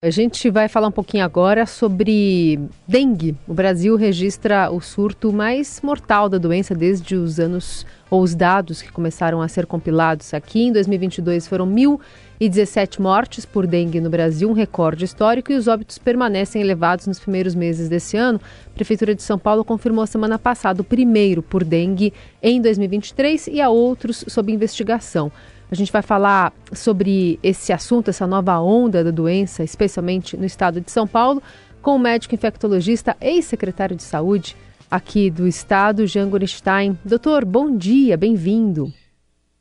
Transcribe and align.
A 0.00 0.10
gente 0.10 0.48
vai 0.48 0.68
falar 0.68 0.86
um 0.86 0.92
pouquinho 0.92 1.24
agora 1.24 1.66
sobre 1.66 2.56
dengue. 2.86 3.34
O 3.48 3.52
Brasil 3.52 3.96
registra 3.96 4.70
o 4.70 4.80
surto 4.80 5.32
mais 5.32 5.80
mortal 5.82 6.28
da 6.28 6.38
doença 6.38 6.72
desde 6.72 7.16
os 7.16 7.40
anos 7.40 7.84
ou 8.08 8.22
os 8.22 8.32
dados 8.32 8.80
que 8.80 8.92
começaram 8.92 9.42
a 9.42 9.48
ser 9.48 9.66
compilados 9.66 10.32
aqui. 10.32 10.68
Em 10.68 10.72
2022 10.72 11.48
foram 11.48 11.66
1.017 11.66 13.00
mortes 13.00 13.44
por 13.44 13.66
dengue 13.66 14.00
no 14.00 14.08
Brasil, 14.08 14.48
um 14.48 14.52
recorde 14.52 15.04
histórico, 15.04 15.50
e 15.50 15.56
os 15.56 15.66
óbitos 15.66 15.98
permanecem 15.98 16.62
elevados 16.62 17.08
nos 17.08 17.18
primeiros 17.18 17.56
meses 17.56 17.88
desse 17.88 18.16
ano. 18.16 18.40
A 18.68 18.74
Prefeitura 18.76 19.16
de 19.16 19.22
São 19.24 19.36
Paulo 19.36 19.64
confirmou 19.64 20.06
semana 20.06 20.38
passada 20.38 20.80
o 20.80 20.84
primeiro 20.84 21.42
por 21.42 21.64
dengue 21.64 22.12
em 22.40 22.62
2023 22.62 23.48
e 23.48 23.60
há 23.60 23.68
outros 23.68 24.24
sob 24.28 24.52
investigação. 24.52 25.32
A 25.70 25.74
gente 25.74 25.92
vai 25.92 26.00
falar 26.00 26.54
sobre 26.72 27.38
esse 27.42 27.74
assunto, 27.74 28.08
essa 28.08 28.26
nova 28.26 28.58
onda 28.58 29.04
da 29.04 29.10
doença, 29.10 29.62
especialmente 29.62 30.34
no 30.34 30.46
estado 30.46 30.80
de 30.80 30.90
São 30.90 31.06
Paulo, 31.06 31.42
com 31.82 31.96
o 31.96 31.98
médico 31.98 32.34
infectologista, 32.34 33.14
ex-secretário 33.20 33.94
de 33.94 34.02
Saúde 34.02 34.56
aqui 34.90 35.30
do 35.30 35.46
estado, 35.46 36.06
Jean 36.06 36.30
Gorenstein. 36.30 36.98
Doutor, 37.04 37.44
bom 37.44 37.76
dia, 37.76 38.16
bem-vindo. 38.16 38.90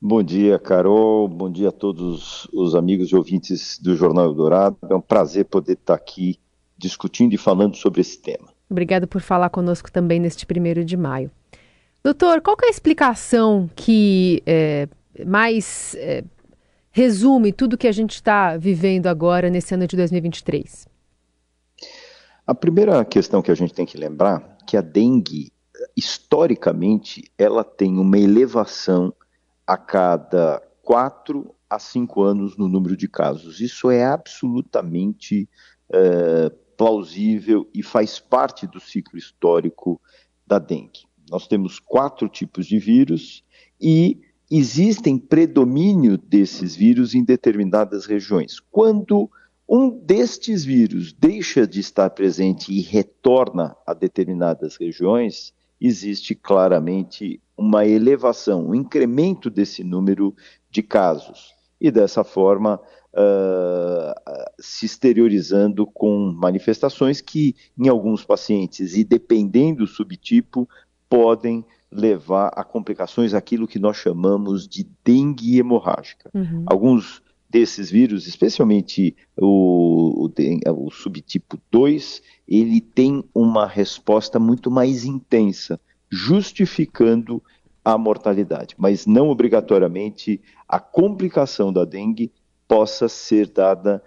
Bom 0.01 0.23
dia, 0.23 0.57
Carol. 0.57 1.27
Bom 1.27 1.51
dia 1.51 1.69
a 1.69 1.73
todos 1.73 2.47
os 2.53 2.73
amigos 2.73 3.09
e 3.09 3.15
ouvintes 3.15 3.77
do 3.77 3.93
Jornal 3.93 4.25
Eldorado. 4.25 4.77
É 4.89 4.95
um 4.95 5.01
prazer 5.01 5.43
poder 5.45 5.73
estar 5.73 5.95
aqui 5.95 6.39
discutindo 6.77 7.33
e 7.33 7.37
falando 7.37 7.75
sobre 7.75 7.99
esse 7.99 8.17
tema. 8.21 8.47
Obrigado 8.69 9.07
por 9.07 9.19
falar 9.21 9.49
conosco 9.49 9.91
também 9.91 10.21
neste 10.21 10.45
primeiro 10.45 10.85
de 10.85 10.95
maio. 10.95 11.29
Doutor, 12.01 12.41
qual 12.41 12.55
é 12.63 12.67
a 12.67 12.69
explicação 12.69 13.69
que 13.75 14.41
é, 14.45 14.87
mais 15.25 15.95
é, 15.95 16.23
resume 16.91 17.51
tudo 17.51 17.77
que 17.77 17.87
a 17.87 17.91
gente 17.91 18.15
está 18.15 18.57
vivendo 18.57 19.07
agora 19.07 19.49
nesse 19.49 19.73
ano 19.73 19.87
de 19.87 19.95
2023? 19.95 20.87
A 22.45 22.55
primeira 22.55 23.03
questão 23.03 23.41
que 23.41 23.51
a 23.51 23.55
gente 23.55 23.73
tem 23.73 23.85
que 23.85 23.97
lembrar 23.97 24.57
é 24.61 24.65
que 24.65 24.77
a 24.77 24.81
dengue, 24.81 25.51
historicamente, 25.95 27.29
ela 27.37 27.63
tem 27.63 27.97
uma 27.97 28.17
elevação 28.17 29.13
a 29.65 29.77
cada 29.77 30.61
quatro 30.81 31.53
a 31.69 31.77
cinco 31.77 32.23
anos 32.23 32.57
no 32.57 32.67
número 32.67 32.95
de 32.95 33.07
casos. 33.07 33.59
Isso 33.59 33.91
é 33.91 34.05
absolutamente 34.05 35.49
é, 35.91 36.49
plausível 36.77 37.69
e 37.73 37.83
faz 37.83 38.19
parte 38.19 38.65
do 38.65 38.79
ciclo 38.79 39.17
histórico 39.17 39.99
da 40.45 40.59
dengue. 40.59 41.01
Nós 41.29 41.47
temos 41.47 41.79
quatro 41.79 42.29
tipos 42.29 42.65
de 42.65 42.79
vírus 42.79 43.43
e 43.81 44.21
existem 44.49 45.17
predomínio 45.17 46.17
desses 46.17 46.75
vírus 46.75 47.13
em 47.13 47.23
determinadas 47.23 48.05
regiões. 48.05 48.59
Quando 48.71 49.29
um 49.67 49.89
destes 49.89 50.63
vírus 50.63 51.11
deixa 51.11 51.67
de 51.67 51.81
estar 51.81 52.09
presente 52.11 52.71
e 52.71 52.81
retorna 52.81 53.75
a 53.85 53.93
determinadas 53.93 54.77
regiões, 54.77 55.53
existe 55.79 56.33
claramente 56.33 57.41
uma 57.57 57.85
elevação, 57.85 58.67
um 58.67 58.75
incremento 58.75 59.49
desse 59.49 59.83
número 59.83 60.33
de 60.71 60.81
casos. 60.81 61.55
E 61.79 61.91
dessa 61.91 62.23
forma, 62.23 62.79
uh, 63.13 64.13
se 64.59 64.85
exteriorizando 64.85 65.85
com 65.85 66.31
manifestações 66.31 67.21
que, 67.21 67.55
em 67.77 67.87
alguns 67.87 68.23
pacientes, 68.23 68.95
e 68.95 69.03
dependendo 69.03 69.79
do 69.79 69.87
subtipo, 69.87 70.67
podem 71.09 71.65
levar 71.91 72.51
a 72.55 72.63
complicações 72.63 73.33
aquilo 73.33 73.67
que 73.67 73.79
nós 73.79 73.97
chamamos 73.97 74.67
de 74.67 74.87
dengue 75.03 75.57
hemorrágica. 75.57 76.29
Uhum. 76.33 76.63
Alguns 76.65 77.21
desses 77.49 77.89
vírus, 77.89 78.27
especialmente 78.27 79.15
o, 79.37 80.25
o, 80.25 80.85
o, 80.85 80.91
subtipo 80.91 81.57
2, 81.71 82.21
ele 82.47 82.81
tem 82.81 83.23
uma 83.33 83.65
resposta 83.65 84.37
muito 84.37 84.69
mais 84.69 85.05
intensa, 85.05 85.79
justificando 86.09 87.41
a 87.83 87.97
mortalidade, 87.97 88.75
mas 88.77 89.05
não 89.05 89.29
obrigatoriamente 89.29 90.41
a 90.67 90.77
complicação 90.77 91.71
da 91.71 91.85
dengue 91.85 92.31
possa 92.67 93.07
ser 93.07 93.47
dada 93.47 94.03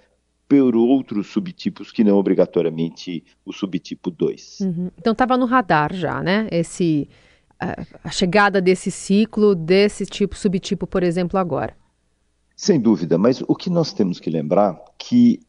por 0.51 0.75
outros 0.75 1.29
subtipos 1.29 1.93
que 1.93 2.03
não 2.03 2.17
obrigatoriamente 2.17 3.23
o 3.47 3.53
subtipo 3.53 4.11
2. 4.11 4.59
Uhum. 4.63 4.91
Então 4.99 5.13
estava 5.13 5.37
no 5.37 5.47
radar 5.47 5.95
já, 5.95 6.21
né? 6.21 6.49
Esse 6.51 7.09
a 8.03 8.11
chegada 8.11 8.61
desse 8.61 8.91
ciclo, 8.91 9.55
desse 9.55 10.07
tipo, 10.07 10.35
subtipo, 10.35 10.87
por 10.87 11.03
exemplo, 11.03 11.39
agora? 11.39 11.77
Sem 12.57 12.81
dúvida, 12.81 13.19
mas 13.19 13.43
o 13.47 13.55
que 13.55 13.69
nós 13.69 13.93
temos 13.93 14.19
que 14.19 14.31
lembrar 14.31 14.83
que 14.99 15.41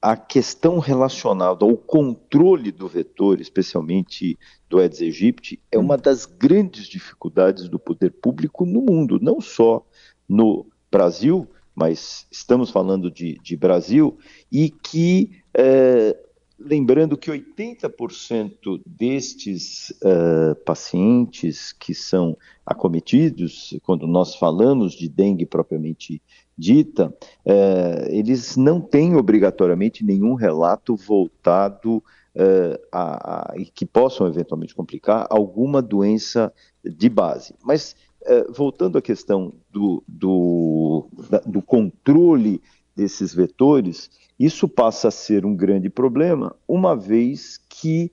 a 0.00 0.16
questão 0.16 0.78
relacionada 0.78 1.64
ao 1.64 1.76
controle 1.76 2.70
do 2.70 2.86
vetor, 2.86 3.40
especialmente 3.40 4.38
do 4.70 4.78
Aedes 4.78 5.02
aegypti, 5.02 5.60
é 5.72 5.76
uma 5.76 5.98
das 5.98 6.24
grandes 6.24 6.86
dificuldades 6.86 7.68
do 7.68 7.80
poder 7.80 8.12
público 8.12 8.64
no 8.64 8.80
mundo, 8.80 9.18
não 9.20 9.40
só 9.40 9.84
no 10.28 10.66
Brasil, 10.88 11.48
mas 11.76 12.26
estamos 12.30 12.70
falando 12.70 13.10
de, 13.10 13.38
de 13.42 13.56
Brasil, 13.56 14.18
e 14.50 14.70
que 14.70 15.42
é, 15.54 16.16
Lembrando 16.58 17.18
que 17.18 17.30
80% 17.30 18.80
destes 18.86 19.90
uh, 20.02 20.54
pacientes 20.64 21.70
que 21.70 21.92
são 21.92 22.34
acometidos, 22.64 23.78
quando 23.82 24.06
nós 24.06 24.34
falamos 24.34 24.94
de 24.94 25.06
dengue 25.06 25.44
propriamente 25.44 26.22
dita, 26.56 27.14
uh, 27.44 28.08
eles 28.08 28.56
não 28.56 28.80
têm 28.80 29.16
obrigatoriamente 29.16 30.02
nenhum 30.02 30.32
relato 30.32 30.96
voltado 30.96 32.02
a, 32.92 33.52
a, 33.52 33.54
que 33.74 33.86
possam 33.86 34.26
eventualmente 34.26 34.74
complicar 34.74 35.26
alguma 35.30 35.80
doença 35.80 36.52
de 36.84 37.08
base. 37.08 37.54
Mas, 37.64 37.96
voltando 38.52 38.98
à 38.98 39.02
questão 39.02 39.52
do, 39.70 40.02
do, 40.06 41.08
da, 41.30 41.38
do 41.40 41.62
controle 41.62 42.60
desses 42.94 43.34
vetores, 43.34 44.10
isso 44.38 44.68
passa 44.68 45.08
a 45.08 45.10
ser 45.10 45.44
um 45.44 45.54
grande 45.54 45.90
problema, 45.90 46.54
uma 46.66 46.96
vez 46.96 47.60
que 47.68 48.10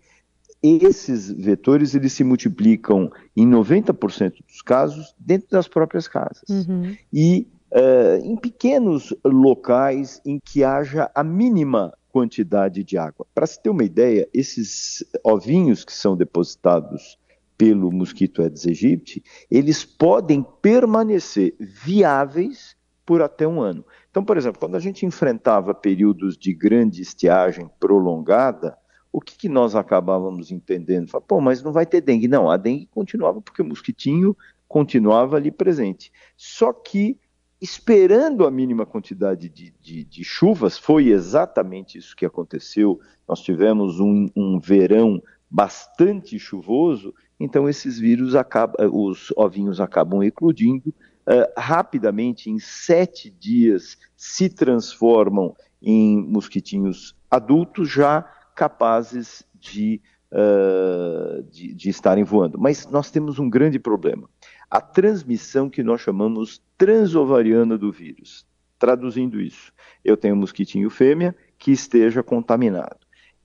esses 0.62 1.30
vetores 1.30 1.94
eles 1.94 2.14
se 2.14 2.24
multiplicam 2.24 3.12
em 3.36 3.46
90% 3.46 4.36
dos 4.48 4.62
casos 4.62 5.14
dentro 5.20 5.50
das 5.50 5.68
próprias 5.68 6.08
casas. 6.08 6.48
Uhum. 6.50 6.96
E 7.12 7.48
uh, 7.72 8.24
em 8.24 8.38
pequenos 8.38 9.14
locais 9.26 10.22
em 10.26 10.40
que 10.40 10.64
haja 10.64 11.12
a 11.14 11.24
mínima 11.24 11.94
quantidade 12.10 12.84
de 12.84 12.98
água. 12.98 13.26
Para 13.34 13.48
se 13.48 13.62
ter 13.62 13.70
uma 13.70 13.84
ideia, 13.84 14.30
esses 14.34 15.04
ovinhos 15.24 15.84
que 15.84 15.92
são 15.92 16.16
depositados 16.16 17.18
pelo 17.64 17.90
mosquito 17.90 18.42
Aedes 18.42 18.68
aegypti, 18.68 19.24
eles 19.50 19.86
podem 19.86 20.46
permanecer 20.62 21.56
viáveis 21.58 22.76
por 23.06 23.22
até 23.22 23.48
um 23.48 23.62
ano. 23.62 23.86
Então, 24.12 24.22
por 24.22 24.36
exemplo, 24.36 24.60
quando 24.60 24.76
a 24.76 24.82
gente 24.82 25.06
enfrentava 25.06 25.74
períodos 25.74 26.38
de 26.38 26.54
grande 26.54 27.02
estiagem 27.02 27.70
prolongada, 27.80 28.78
o 29.14 29.22
que, 29.22 29.38
que 29.38 29.48
nós 29.48 29.76
acabávamos 29.76 30.52
entendendo? 30.52 31.10
Fala, 31.10 31.24
Pô, 31.26 31.40
mas 31.40 31.64
não 31.64 31.72
vai 31.72 31.86
ter 31.86 32.02
dengue. 32.02 32.28
Não, 32.28 32.52
a 32.52 32.58
dengue 32.58 32.86
continuava 32.88 33.42
porque 33.42 33.62
o 33.62 33.66
mosquitinho 33.66 34.36
continuava 34.68 35.38
ali 35.38 35.50
presente. 35.50 36.12
Só 36.36 36.74
que, 36.74 37.18
esperando 37.62 38.46
a 38.46 38.52
mínima 38.52 38.86
quantidade 38.86 39.48
de, 39.48 39.74
de, 39.80 40.04
de 40.04 40.24
chuvas, 40.26 40.78
foi 40.78 41.12
exatamente 41.12 41.98
isso 41.98 42.14
que 42.14 42.26
aconteceu. 42.26 43.00
Nós 43.26 43.40
tivemos 43.40 44.02
um, 44.02 44.28
um 44.36 44.60
verão 44.60 45.22
bastante 45.54 46.40
chuvoso, 46.40 47.14
então 47.44 47.68
esses 47.68 48.00
vírus 48.00 48.36
acabam, 48.36 48.90
os 48.94 49.34
ovinhos 49.36 49.82
acabam 49.82 50.24
eclodindo 50.24 50.90
uh, 51.28 51.52
rapidamente, 51.58 52.50
em 52.50 52.58
sete 52.58 53.30
dias, 53.30 53.98
se 54.16 54.48
transformam 54.48 55.54
em 55.82 56.26
mosquitinhos 56.26 57.14
adultos 57.30 57.90
já 57.90 58.22
capazes 58.56 59.44
de, 59.54 60.00
uh, 60.32 61.44
de, 61.52 61.74
de 61.74 61.90
estarem 61.90 62.24
voando. 62.24 62.58
Mas 62.58 62.88
nós 62.88 63.12
temos 63.12 63.40
um 63.40 63.50
grande 63.50 63.78
problema: 63.78 64.30
a 64.72 64.80
transmissão 64.80 65.70
que 65.70 65.84
nós 65.84 66.00
chamamos 66.00 66.64
transovariana 66.78 67.78
do 67.78 67.92
vírus. 67.92 68.46
Traduzindo 68.80 69.42
isso, 69.42 69.74
eu 70.04 70.16
tenho 70.16 70.36
um 70.36 70.40
mosquitinho 70.40 70.90
fêmea 70.90 71.36
que 71.58 71.72
esteja 71.72 72.24
contaminado. 72.24 73.03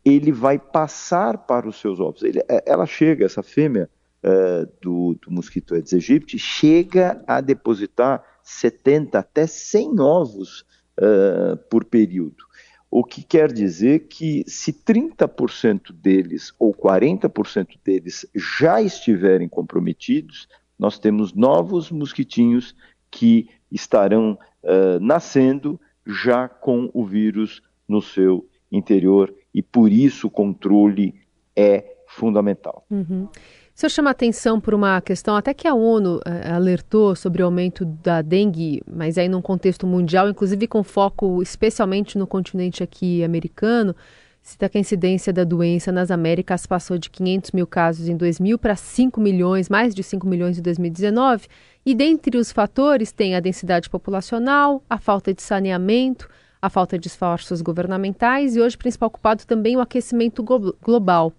Ele 0.09 0.33
vai 0.33 0.59
passar 0.59 1.39
para 1.39 1.69
os 1.69 1.81
seus 1.81 2.01
ovos. 2.01 2.23
Ele, 2.23 2.41
é, 2.49 2.65
ela 2.67 2.87
chega, 2.87 3.25
essa 3.25 3.43
fêmea, 3.43 3.91
uh, 4.23 4.67
do, 4.81 5.19
do, 5.21 5.31
mosquito 5.31 5.75
Aedes 5.75 5.93
aegypti 5.93 6.39
chega 6.39 7.23
a 7.27 7.41
depositar 7.41 8.25
70 8.43 9.19
até 9.19 9.47
100 9.47 10.01
ovos 10.01 10.65
uh, 10.99 11.57
por 11.71 11.85
período. 11.85 12.49
O 12.91 13.05
que 13.05 13.23
quer 13.23 13.53
dizer 13.53 14.09
que 14.09 14.43
se 14.47 14.73
30% 14.73 15.93
deles 15.93 16.55
ou 16.59 16.75
40% 16.75 17.79
deles 17.85 18.27
já 18.35 18.81
estiverem 18.81 19.47
comprometidos, 19.47 20.49
nós 20.79 20.99
temos 20.99 21.35
novos 21.35 21.91
mosquitinhos 21.91 22.75
que 23.11 23.51
estarão 23.71 24.39
uh, 24.63 24.99
nascendo 25.01 25.79
já 26.07 26.49
com 26.49 26.91
o 26.95 27.05
vírus 27.05 27.63
no 27.87 28.01
seu 28.01 28.49
interior 28.73 29.35
e 29.55 29.63
por 29.63 29.93
isso 29.93 30.27
o 30.27 30.31
controle 30.31 31.15
é 31.57 31.97
fundamental. 32.07 32.85
Uhum. 32.91 33.29
Se 33.75 33.87
eu 33.87 33.91
chamar 33.91 34.11
atenção 34.11 34.61
por 34.61 34.75
uma 34.75 35.01
questão, 35.01 35.37
até 35.37 35.55
que 35.55 35.69
a 35.69 35.73
ONU 35.73 36.21
eh, 36.27 36.51
alertou 36.51 37.15
sobre 37.15 37.43
o 37.43 37.45
aumento 37.45 37.85
da 37.85 38.23
dengue, 38.23 38.83
mas 38.91 39.17
aí 39.17 39.29
num 39.29 39.41
contexto 39.41 39.87
mundial, 39.87 40.29
inclusive 40.29 40.67
com 40.67 40.83
foco 40.83 41.41
especialmente 41.41 42.19
no 42.19 42.27
continente 42.27 42.83
aqui 42.83 43.23
americano, 43.23 43.95
cita 44.43 44.69
que 44.69 44.79
a 44.79 44.81
incidência 44.81 45.33
da 45.33 45.45
doença 45.45 45.93
nas 45.93 46.11
Américas 46.11 46.67
passou 46.67 46.99
de 46.99 47.09
500 47.09 47.53
mil 47.53 47.69
casos 47.69 48.09
em 48.09 48.17
2000 48.17 48.59
para 48.59 48.75
5 48.75 49.21
milhões, 49.21 49.69
mais 49.69 49.95
de 49.95 50.03
5 50.03 50.27
milhões 50.27 50.59
em 50.59 50.63
2019, 50.63 51.47
e 51.87 51.95
dentre 51.95 52.37
os 52.37 52.51
fatores 52.51 53.13
tem 53.13 53.37
a 53.37 53.41
densidade 53.41 53.89
populacional, 53.89 54.83
a 54.91 54.99
falta 54.99 55.33
de 55.33 55.41
saneamento, 55.41 56.29
a 56.61 56.69
falta 56.69 56.99
de 56.99 57.09
esforços 57.09 57.61
governamentais 57.61 58.57
e 58.57 58.61
hoje 58.61 58.77
o 58.77 58.79
principal 58.79 59.11
culpado 59.11 59.47
também 59.47 59.77
o 59.77 59.81
aquecimento 59.81 60.43
global. 60.83 61.33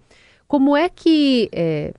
Como 0.48 0.76
é 0.76 0.90
que 0.90 1.50
é, 1.52 1.94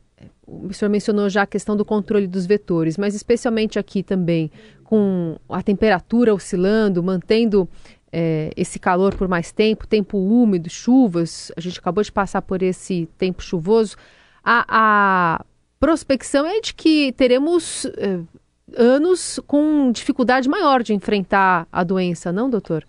o 0.47 0.73
senhor 0.73 0.91
mencionou 0.91 1.29
já 1.29 1.43
a 1.43 1.47
questão 1.47 1.77
do 1.77 1.85
controle 1.85 2.27
dos 2.27 2.47
vetores, 2.47 2.97
mas 2.97 3.15
especialmente 3.15 3.79
aqui 3.79 4.03
também, 4.03 4.51
com 4.85 5.37
a 5.49 5.63
temperatura 5.63 6.35
oscilando, 6.35 7.03
mantendo 7.03 7.69
é, 8.13 8.51
esse 8.57 8.79
calor 8.79 9.15
por 9.15 9.29
mais 9.29 9.53
tempo, 9.53 9.87
tempo 9.87 10.19
úmido, 10.19 10.69
chuvas, 10.69 11.53
a 11.57 11.61
gente 11.61 11.79
acabou 11.79 12.03
de 12.03 12.11
passar 12.11 12.43
por 12.43 12.63
esse 12.63 13.09
tempo 13.17 13.43
chuvoso, 13.43 13.97
a, 14.43 14.65
a 14.69 15.45
prospecção 15.79 16.45
é 16.47 16.61
de 16.61 16.75
que 16.75 17.13
teremos 17.13 17.85
é, 17.97 18.19
anos 18.77 19.39
com 19.47 19.93
dificuldade 19.93 20.49
maior 20.49 20.83
de 20.83 20.93
enfrentar 20.93 21.69
a 21.71 21.85
doença, 21.85 22.33
não, 22.33 22.51
doutor? 22.51 22.85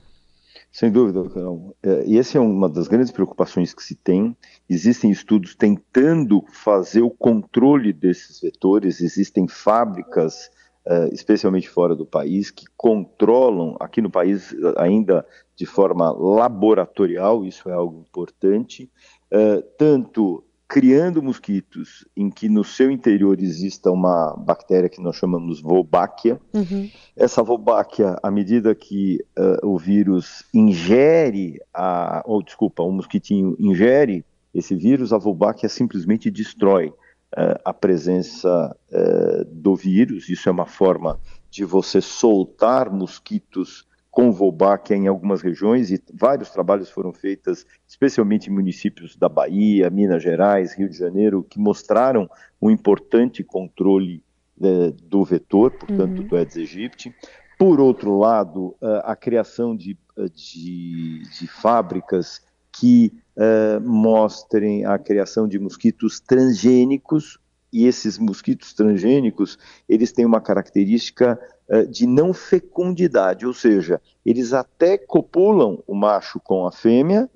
Sem 0.71 0.89
dúvida, 0.89 1.27
Carol. 1.29 1.75
É, 1.83 2.06
e 2.06 2.18
essa 2.18 2.38
é 2.38 2.41
uma 2.41 2.69
das 2.69 2.88
grandes 2.88 3.12
preocupações 3.12 3.73
que 3.73 3.83
se 3.83 3.94
tem. 3.94 4.35
Existem 4.69 5.12
estudos 5.12 5.53
tentando 5.53 6.44
fazer 6.47 7.01
o 7.01 7.09
controle 7.09 7.91
desses 7.91 8.39
vetores, 8.39 9.01
existem 9.01 9.50
fábricas, 9.50 10.50
é, 10.85 11.09
especialmente 11.13 11.69
fora 11.69 11.94
do 11.94 12.06
país, 12.06 12.50
que 12.50 12.65
controlam, 12.77 13.75
aqui 13.81 14.01
no 14.01 14.09
país 14.09 14.56
ainda 14.77 15.25
de 15.57 15.65
forma 15.65 16.09
laboratorial, 16.09 17.45
isso 17.45 17.69
é 17.69 17.74
algo 17.74 18.00
importante, 18.00 18.89
é, 19.29 19.62
tanto 19.77 20.44
criando 20.71 21.21
mosquitos 21.21 22.07
em 22.15 22.29
que 22.29 22.47
no 22.47 22.63
seu 22.63 22.89
interior 22.89 23.41
exista 23.41 23.91
uma 23.91 24.33
bactéria 24.38 24.88
que 24.88 25.01
nós 25.01 25.18
chamamos 25.18 25.62
Wolbachia. 25.62 26.39
Uhum. 26.53 26.89
Essa 27.13 27.44
Wolbachia, 27.44 28.18
à 28.23 28.31
medida 28.31 28.73
que 28.73 29.19
uh, 29.38 29.68
o 29.68 29.77
vírus 29.77 30.45
ingere, 30.53 31.59
a, 31.73 32.23
ou 32.25 32.41
desculpa, 32.41 32.83
o 32.83 32.91
mosquitinho 32.94 33.53
ingere 33.59 34.23
esse 34.53 34.73
vírus, 34.73 35.12
a 35.12 35.18
Wolbachia 35.18 35.68
simplesmente 35.68 36.31
destrói 36.31 36.88
uh, 36.88 37.59
a 37.65 37.74
presença 37.74 38.74
uh, 38.94 39.44
do 39.51 39.75
vírus. 39.75 40.29
Isso 40.29 40.47
é 40.47 40.53
uma 40.53 40.65
forma 40.65 41.19
de 41.50 41.65
você 41.65 42.00
soltar 42.00 42.89
mosquitos 42.89 43.85
com 44.12 44.30
Volbáquia 44.30 44.96
em 44.96 45.08
algumas 45.08 45.42
regiões 45.42 45.90
e 45.90 46.04
vários 46.13 46.50
trabalhos 46.52 46.92
foram 46.92 47.13
feitos, 47.13 47.66
especialmente 47.88 48.50
em 48.50 48.54
municípios 48.54 49.16
da 49.16 49.30
Bahia, 49.30 49.90
Minas 49.90 50.22
Gerais, 50.22 50.74
Rio 50.78 50.90
de 50.90 50.98
Janeiro, 50.98 51.44
que 51.50 51.58
mostraram 51.58 52.30
um 52.62 52.69
importante 52.69 53.42
controle 53.42 54.22
eh, 54.62 54.94
do 55.04 55.24
vetor, 55.24 55.72
portanto, 55.72 56.22
uhum. 56.22 56.28
do 56.28 56.36
Aedes 56.36 56.58
aegypti. 56.58 57.16
Por 57.58 57.80
outro 57.80 58.18
lado, 58.18 58.75
eh, 58.81 59.02
a 59.06 59.16
criação 59.16 59.75
de, 59.75 59.98
eh, 60.18 60.25
de, 60.25 61.24
de 61.40 61.48
fábricas 61.48 62.42
que 62.72 63.12
uh, 63.36 63.81
mostrem 63.81 64.86
a 64.86 64.98
criação 64.98 65.48
de 65.48 65.60
mosquitos 65.60 66.22
transgênicos, 66.22 67.38
e 67.71 67.85
esses 67.85 68.18
mosquitos 68.18 68.73
transgênicos, 68.73 69.57
eles 69.88 70.12
têm 70.12 70.25
uma 70.25 70.41
característica 70.41 71.39
eh, 71.69 71.85
de 71.85 72.06
não 72.06 72.33
fecundidade, 72.33 73.45
ou 73.45 73.53
seja, 73.53 74.01
eles 74.25 74.51
até 74.51 74.97
copulam 74.97 75.81
o 75.88 75.95
macho 75.95 76.39
com 76.39 76.68
a 76.68 76.71
fêmea, 76.71 77.29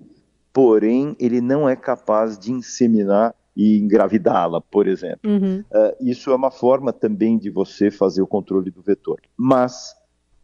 porém 0.52 1.16
ele 1.20 1.40
não 1.40 1.70
é 1.70 1.76
capaz 1.76 2.38
de 2.38 2.52
inseminar 2.52 3.34
e 3.56 3.78
engravidá-la, 3.80 4.60
por 4.60 4.88
exemplo. 4.88 5.32
Uhum. 5.32 5.64
Uh, 5.72 5.96
isso 6.02 6.30
é 6.30 6.36
uma 6.36 6.52
forma 6.52 6.92
também 6.92 7.38
de 7.38 7.50
você 7.50 7.90
fazer 7.90 8.22
o 8.22 8.28
controle 8.28 8.70
do 8.70 8.82
vetor. 8.82 9.22
Mas, 9.38 9.96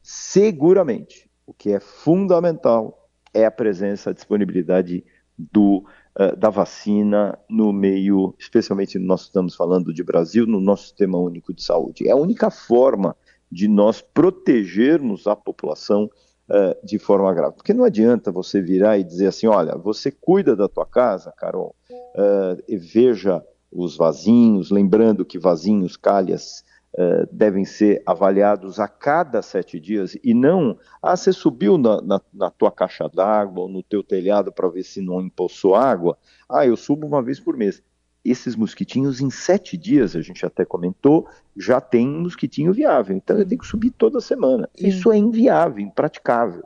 seguramente, 0.01 1.29
o 1.45 1.53
que 1.53 1.73
é 1.73 1.79
fundamental 1.81 3.09
é 3.33 3.45
a 3.45 3.51
presença, 3.51 4.09
a 4.11 4.13
disponibilidade 4.13 5.03
do, 5.37 5.83
uh, 6.19 6.35
da 6.35 6.49
vacina 6.49 7.37
no 7.49 7.71
meio, 7.71 8.33
especialmente 8.39 8.97
nós 8.99 9.21
estamos 9.23 9.55
falando 9.55 9.93
de 9.93 10.03
Brasil, 10.03 10.45
no 10.45 10.59
nosso 10.59 10.83
sistema 10.83 11.17
único 11.17 11.53
de 11.53 11.63
saúde. 11.63 12.07
É 12.07 12.11
a 12.11 12.15
única 12.15 12.49
forma 12.49 13.15
de 13.51 13.67
nós 13.67 14.01
protegermos 14.01 15.27
a 15.27 15.35
população 15.35 16.09
uh, 16.49 16.85
de 16.85 16.97
forma 16.97 17.33
grave. 17.33 17.55
Porque 17.55 17.73
não 17.73 17.83
adianta 17.83 18.31
você 18.31 18.61
virar 18.61 18.97
e 18.97 19.03
dizer 19.03 19.27
assim, 19.27 19.47
olha, 19.47 19.75
você 19.77 20.11
cuida 20.11 20.55
da 20.55 20.67
tua 20.67 20.85
casa, 20.85 21.33
Carol, 21.35 21.75
uh, 21.91 22.61
e 22.67 22.77
veja 22.77 23.43
os 23.71 23.95
vasinhos, 23.95 24.69
lembrando 24.69 25.25
que 25.25 25.39
vasinhos, 25.39 25.95
calhas, 25.95 26.63
uh, 26.95 27.27
devem 27.31 27.65
ser 27.65 28.01
avaliados 28.05 28.79
a 28.79 28.88
cada 28.88 29.41
sete 29.41 29.79
dias 29.79 30.17
e 30.23 30.33
não, 30.33 30.77
ah, 31.01 31.15
você 31.15 31.31
subiu 31.31 31.77
na, 31.77 32.01
na, 32.01 32.21
na 32.33 32.49
tua 32.49 32.71
caixa 32.71 33.09
d'água 33.09 33.63
ou 33.63 33.69
no 33.69 33.83
teu 33.83 34.03
telhado 34.03 34.51
para 34.51 34.69
ver 34.69 34.83
se 34.83 35.01
não 35.01 35.21
empoçou 35.21 35.75
água, 35.75 36.17
ah, 36.49 36.65
eu 36.65 36.75
subo 36.75 37.07
uma 37.07 37.21
vez 37.21 37.39
por 37.39 37.57
mês 37.57 37.81
esses 38.23 38.55
mosquitinhos, 38.55 39.19
em 39.19 39.29
sete 39.29 39.75
dias, 39.75 40.15
a 40.15 40.21
gente 40.21 40.45
até 40.45 40.63
comentou, 40.63 41.27
já 41.57 41.81
tem 41.81 42.07
mosquitinho 42.07 42.71
viável. 42.71 43.15
Então 43.15 43.37
eu 43.37 43.45
tenho 43.45 43.59
que 43.59 43.67
subir 43.67 43.91
toda 43.91 44.21
semana. 44.21 44.69
Sim. 44.75 44.87
Isso 44.87 45.11
é 45.11 45.17
inviável, 45.17 45.79
impraticável. 45.79 46.63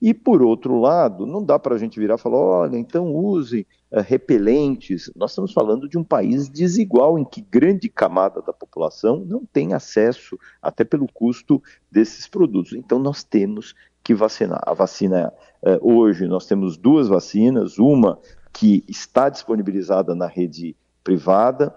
E 0.00 0.14
por 0.14 0.42
outro 0.42 0.78
lado, 0.78 1.26
não 1.26 1.44
dá 1.44 1.58
para 1.58 1.74
a 1.74 1.78
gente 1.78 1.98
virar 1.98 2.14
e 2.14 2.18
falar: 2.18 2.38
olha, 2.38 2.76
então 2.76 3.14
use 3.14 3.66
uh, 3.94 4.00
repelentes. 4.00 5.10
Nós 5.14 5.30
estamos 5.30 5.52
falando 5.52 5.88
de 5.88 5.96
um 5.96 6.04
país 6.04 6.48
desigual 6.48 7.18
em 7.18 7.24
que 7.24 7.40
grande 7.40 7.88
camada 7.88 8.42
da 8.42 8.52
população 8.52 9.24
não 9.24 9.44
tem 9.44 9.72
acesso, 9.72 10.38
até 10.60 10.84
pelo 10.84 11.06
custo 11.12 11.62
desses 11.90 12.26
produtos. 12.26 12.72
Então 12.72 12.98
nós 12.98 13.22
temos 13.22 13.74
que 14.02 14.14
vacinar. 14.14 14.60
A 14.66 14.74
vacina, 14.74 15.32
uh, 15.62 15.78
hoje, 15.80 16.26
nós 16.26 16.46
temos 16.46 16.76
duas 16.76 17.08
vacinas: 17.08 17.78
uma 17.78 18.18
que 18.52 18.84
está 18.88 19.28
disponibilizada 19.28 20.14
na 20.14 20.26
rede 20.26 20.76
privada, 21.02 21.74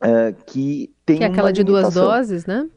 é, 0.00 0.32
que 0.32 0.92
tem. 1.04 1.18
Que 1.18 1.24
é 1.24 1.26
aquela 1.26 1.52
de 1.52 1.64
duas 1.64 1.94
doses, 1.94 2.46
né? 2.46 2.68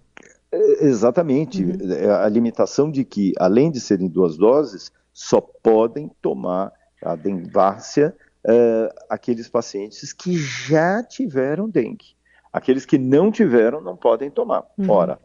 Exatamente. 0.52 1.64
Uhum. 1.64 2.14
A 2.24 2.28
limitação 2.30 2.90
de 2.90 3.04
que, 3.04 3.34
além 3.38 3.70
de 3.70 3.80
serem 3.80 4.08
duas 4.08 4.38
doses, 4.38 4.92
só 5.14 5.42
podem 5.42 6.10
tomar 6.22 6.72
a 7.04 7.16
denvácia 7.16 8.16
é, 8.46 8.96
aqueles 9.10 9.50
pacientes 9.50 10.14
que 10.14 10.38
já 10.38 11.04
tiveram 11.04 11.70
dengue. 11.70 12.16
Aqueles 12.52 12.86
que 12.86 12.98
não 12.98 13.32
tiveram 13.32 13.82
não 13.82 13.96
podem 13.96 14.30
tomar. 14.32 14.64
Uhum. 14.78 14.90
Ora, 14.90 15.20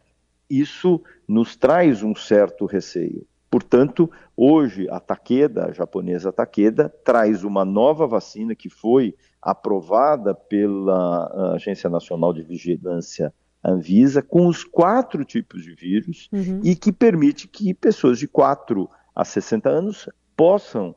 isso 0.48 1.02
nos 1.26 1.56
traz 1.56 2.02
um 2.02 2.14
certo 2.14 2.66
receio. 2.66 3.26
Portanto, 3.50 4.10
hoje 4.36 4.88
a 4.90 4.98
Takeda, 4.98 5.66
a 5.66 5.72
japonesa 5.72 6.32
Takeda, 6.32 6.88
traz 7.04 7.44
uma 7.44 7.64
nova 7.64 8.06
vacina 8.06 8.54
que 8.54 8.70
foi 8.70 9.14
aprovada 9.40 10.34
pela 10.34 11.26
ah, 11.26 11.52
Agência 11.54 11.90
Nacional 11.90 12.32
de 12.32 12.42
Vigilância 12.42 13.32
Anvisa, 13.64 14.22
com 14.22 14.46
os 14.46 14.64
quatro 14.64 15.24
tipos 15.24 15.62
de 15.62 15.74
vírus 15.74 16.28
uhum. 16.32 16.60
e 16.64 16.74
que 16.74 16.90
permite 16.90 17.46
que 17.46 17.72
pessoas 17.74 18.18
de 18.18 18.26
4 18.26 18.88
a 19.14 19.24
60 19.24 19.68
anos 19.68 20.08
possam 20.36 20.94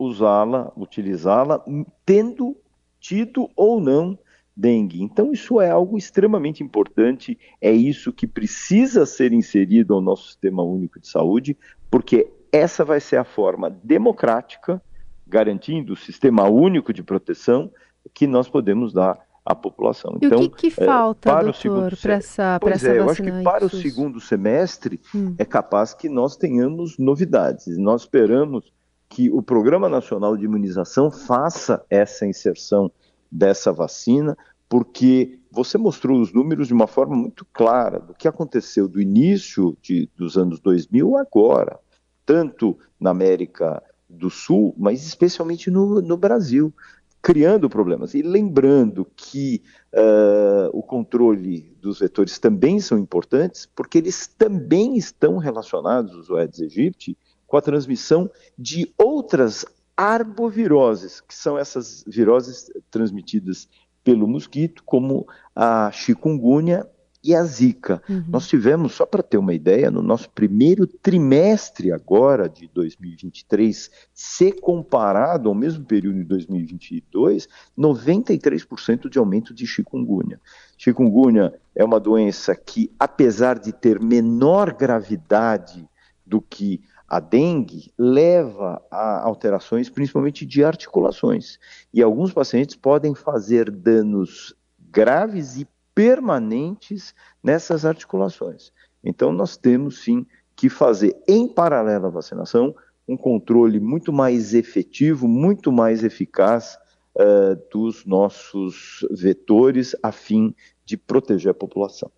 usá-la, 0.00 0.72
utilizá-la, 0.76 1.62
tendo 2.06 2.56
tido 2.98 3.48
ou 3.54 3.80
não 3.80 4.18
dengue. 4.56 5.02
Então, 5.02 5.32
isso 5.32 5.60
é 5.60 5.70
algo 5.70 5.96
extremamente 5.96 6.62
importante, 6.62 7.38
é 7.60 7.70
isso 7.70 8.12
que 8.12 8.26
precisa 8.26 9.04
ser 9.06 9.32
inserido 9.32 9.94
ao 9.94 10.00
nosso 10.00 10.26
sistema 10.28 10.62
único 10.62 10.98
de 10.98 11.08
saúde, 11.08 11.56
porque 11.90 12.30
essa 12.50 12.84
vai 12.84 13.00
ser 13.00 13.16
a 13.16 13.24
forma 13.24 13.70
democrática, 13.82 14.82
garantindo 15.26 15.92
o 15.92 15.96
sistema 15.96 16.48
único 16.48 16.92
de 16.92 17.02
proteção 17.02 17.70
que 18.12 18.26
nós 18.26 18.48
podemos 18.48 18.92
dar 18.92 19.18
à 19.44 19.54
população. 19.54 20.18
E 20.20 20.26
então, 20.26 20.40
o 20.40 20.50
que, 20.50 20.70
que 20.70 20.82
é, 20.82 20.86
falta, 20.86 21.30
é, 21.30 21.42
doutor, 21.42 21.96
para 21.96 22.14
essa 22.14 22.58
Pois 22.60 22.74
essa 22.74 22.88
é, 22.88 22.98
eu 22.98 23.08
acho 23.08 23.22
que 23.22 23.42
para 23.42 23.64
o 23.64 23.70
segundo 23.70 24.20
semestre 24.20 25.00
hum. 25.14 25.34
é 25.38 25.44
capaz 25.44 25.94
que 25.94 26.08
nós 26.08 26.36
tenhamos 26.36 26.98
novidades. 26.98 27.78
Nós 27.78 28.02
esperamos 28.02 28.72
que 29.10 29.28
o 29.28 29.42
Programa 29.42 29.88
Nacional 29.88 30.36
de 30.36 30.44
Imunização 30.44 31.10
faça 31.10 31.84
essa 31.90 32.24
inserção 32.24 32.90
dessa 33.30 33.72
vacina, 33.72 34.38
porque 34.68 35.40
você 35.50 35.76
mostrou 35.76 36.20
os 36.20 36.32
números 36.32 36.68
de 36.68 36.72
uma 36.72 36.86
forma 36.86 37.16
muito 37.16 37.44
clara 37.52 37.98
do 37.98 38.14
que 38.14 38.28
aconteceu 38.28 38.86
do 38.86 39.02
início 39.02 39.76
de, 39.82 40.08
dos 40.16 40.38
anos 40.38 40.60
2000 40.60 41.18
agora, 41.18 41.80
tanto 42.24 42.78
na 43.00 43.10
América 43.10 43.82
do 44.08 44.30
Sul, 44.30 44.74
mas 44.78 45.04
especialmente 45.04 45.72
no, 45.72 46.00
no 46.00 46.16
Brasil, 46.16 46.72
criando 47.20 47.68
problemas. 47.68 48.14
E 48.14 48.22
lembrando 48.22 49.04
que 49.16 49.60
uh, 49.92 50.70
o 50.72 50.84
controle 50.84 51.76
dos 51.80 51.98
vetores 51.98 52.38
também 52.38 52.78
são 52.78 52.96
importantes, 52.96 53.68
porque 53.74 53.98
eles 53.98 54.28
também 54.28 54.96
estão 54.96 55.36
relacionados, 55.36 56.14
os 56.14 56.30
Aedes 56.30 56.60
aegypti, 56.60 57.18
com 57.50 57.56
a 57.56 57.60
transmissão 57.60 58.30
de 58.56 58.94
outras 58.96 59.66
arboviroses, 59.96 61.20
que 61.20 61.34
são 61.34 61.58
essas 61.58 62.04
viroses 62.06 62.70
transmitidas 62.92 63.68
pelo 64.04 64.28
mosquito, 64.28 64.84
como 64.84 65.26
a 65.54 65.90
chikungunya 65.90 66.86
e 67.24 67.34
a 67.34 67.42
Zika. 67.42 68.00
Uhum. 68.08 68.24
Nós 68.28 68.46
tivemos, 68.46 68.94
só 68.94 69.04
para 69.04 69.20
ter 69.20 69.36
uma 69.36 69.52
ideia, 69.52 69.90
no 69.90 70.00
nosso 70.00 70.30
primeiro 70.30 70.86
trimestre 70.86 71.90
agora 71.90 72.48
de 72.48 72.70
2023, 72.72 73.90
se 74.14 74.52
comparado 74.52 75.48
ao 75.48 75.54
mesmo 75.54 75.84
período 75.84 76.18
de 76.18 76.24
2022, 76.26 77.48
93% 77.76 79.08
de 79.08 79.18
aumento 79.18 79.52
de 79.52 79.66
chikungunya. 79.66 80.40
Chikungunya 80.78 81.52
é 81.74 81.84
uma 81.84 81.98
doença 81.98 82.54
que, 82.54 82.92
apesar 82.96 83.58
de 83.58 83.72
ter 83.72 84.00
menor 84.00 84.72
gravidade 84.72 85.84
do 86.24 86.40
que 86.40 86.80
a 87.10 87.18
dengue 87.18 87.92
leva 87.98 88.80
a 88.88 89.20
alterações, 89.26 89.90
principalmente 89.90 90.46
de 90.46 90.62
articulações. 90.62 91.58
E 91.92 92.00
alguns 92.00 92.32
pacientes 92.32 92.76
podem 92.76 93.16
fazer 93.16 93.68
danos 93.68 94.54
graves 94.78 95.58
e 95.58 95.66
permanentes 95.92 97.12
nessas 97.42 97.84
articulações. 97.84 98.72
Então, 99.02 99.32
nós 99.32 99.56
temos 99.56 100.04
sim 100.04 100.24
que 100.54 100.68
fazer, 100.68 101.20
em 101.26 101.48
paralelo 101.48 102.06
à 102.06 102.10
vacinação, 102.10 102.72
um 103.08 103.16
controle 103.16 103.80
muito 103.80 104.12
mais 104.12 104.54
efetivo, 104.54 105.26
muito 105.26 105.72
mais 105.72 106.04
eficaz 106.04 106.78
uh, 107.16 107.56
dos 107.72 108.06
nossos 108.06 109.04
vetores, 109.10 109.96
a 110.00 110.12
fim 110.12 110.54
de 110.84 110.96
proteger 110.96 111.50
a 111.50 111.54
população. 111.54 112.10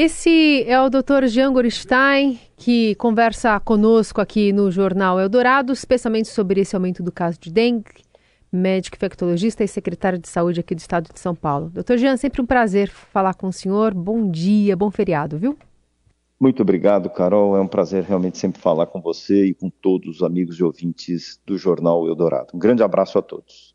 Esse 0.00 0.62
é 0.62 0.80
o 0.80 0.88
Dr. 0.88 1.26
Jean 1.26 1.52
Goristain, 1.52 2.38
que 2.56 2.94
conversa 2.94 3.58
conosco 3.58 4.20
aqui 4.20 4.52
no 4.52 4.70
Jornal 4.70 5.18
Eldorado, 5.18 5.72
especialmente 5.72 6.28
sobre 6.28 6.60
esse 6.60 6.76
aumento 6.76 7.02
do 7.02 7.10
caso 7.10 7.36
de 7.40 7.50
dengue, 7.50 8.04
médico 8.52 8.94
infectologista 8.94 9.64
e 9.64 9.66
secretário 9.66 10.16
de 10.16 10.28
saúde 10.28 10.60
aqui 10.60 10.72
do 10.72 10.78
estado 10.78 11.12
de 11.12 11.18
São 11.18 11.34
Paulo. 11.34 11.68
Doutor 11.70 11.98
Jean, 11.98 12.16
sempre 12.16 12.40
um 12.40 12.46
prazer 12.46 12.88
falar 12.88 13.34
com 13.34 13.48
o 13.48 13.52
senhor. 13.52 13.92
Bom 13.92 14.30
dia, 14.30 14.76
bom 14.76 14.88
feriado, 14.88 15.36
viu? 15.36 15.58
Muito 16.38 16.62
obrigado, 16.62 17.10
Carol. 17.10 17.56
É 17.56 17.60
um 17.60 17.66
prazer 17.66 18.04
realmente 18.04 18.38
sempre 18.38 18.60
falar 18.60 18.86
com 18.86 19.00
você 19.00 19.46
e 19.46 19.52
com 19.54 19.68
todos 19.68 20.18
os 20.18 20.22
amigos 20.22 20.60
e 20.60 20.62
ouvintes 20.62 21.40
do 21.44 21.58
Jornal 21.58 22.06
Eldorado. 22.06 22.50
Um 22.54 22.58
grande 22.60 22.84
abraço 22.84 23.18
a 23.18 23.22
todos. 23.22 23.74